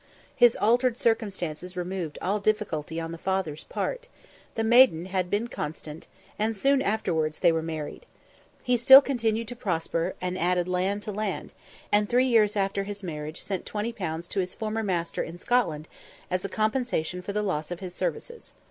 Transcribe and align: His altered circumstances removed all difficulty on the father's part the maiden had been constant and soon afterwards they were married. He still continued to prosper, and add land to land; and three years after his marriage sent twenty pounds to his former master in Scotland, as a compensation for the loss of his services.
His 0.35 0.55
altered 0.55 0.97
circumstances 0.97 1.77
removed 1.77 2.17
all 2.23 2.39
difficulty 2.39 2.99
on 2.99 3.11
the 3.11 3.19
father's 3.19 3.65
part 3.65 4.07
the 4.55 4.63
maiden 4.63 5.05
had 5.05 5.29
been 5.29 5.47
constant 5.47 6.07
and 6.39 6.57
soon 6.57 6.81
afterwards 6.81 7.37
they 7.37 7.51
were 7.51 7.61
married. 7.61 8.07
He 8.63 8.77
still 8.77 9.03
continued 9.03 9.47
to 9.49 9.55
prosper, 9.55 10.15
and 10.19 10.39
add 10.39 10.67
land 10.67 11.03
to 11.03 11.11
land; 11.11 11.53
and 11.91 12.09
three 12.09 12.25
years 12.25 12.55
after 12.55 12.81
his 12.83 13.03
marriage 13.03 13.43
sent 13.43 13.63
twenty 13.67 13.93
pounds 13.93 14.27
to 14.29 14.39
his 14.39 14.55
former 14.55 14.81
master 14.81 15.21
in 15.21 15.37
Scotland, 15.37 15.87
as 16.31 16.43
a 16.43 16.49
compensation 16.49 17.21
for 17.21 17.31
the 17.31 17.43
loss 17.43 17.69
of 17.69 17.79
his 17.79 17.93
services. 17.93 18.53